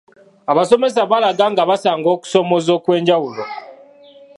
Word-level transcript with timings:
Abasomesa 0.51 1.01
baalaga 1.11 1.45
nga 1.51 1.63
basanga 1.69 2.07
okusoomooza 2.15 2.71
okw’enjawulo. 2.77 3.43